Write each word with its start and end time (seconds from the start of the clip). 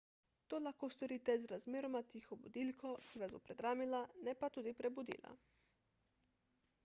to 0.51 0.59
lahko 0.67 0.87
storite 0.93 1.33
z 1.41 1.49
razmeroma 1.51 2.01
tiho 2.13 2.37
budilko 2.45 2.93
ki 3.11 3.21
vas 3.23 3.35
bo 3.37 3.41
predramila 3.49 3.99
ne 4.27 4.33
pa 4.41 4.49
tudi 4.57 4.75
prebudila 4.81 5.35